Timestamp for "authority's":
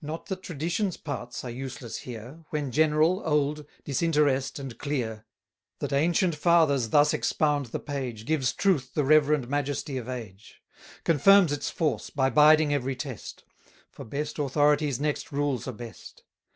14.38-15.00